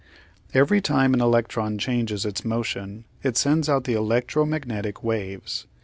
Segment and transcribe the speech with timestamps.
[0.55, 5.67] Every time an electron changes its motion it sends out the electromagnetic waves.